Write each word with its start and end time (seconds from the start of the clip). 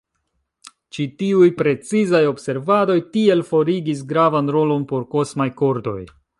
Ĉi-tiuj 0.95 1.49
precizaj 1.59 2.23
observadoj 2.31 2.97
tiel 3.17 3.45
forigis 3.53 4.03
gravan 4.15 4.53
rolon 4.59 4.89
por 4.93 5.09
kosmaj 5.17 5.51
kordoj. 5.65 5.99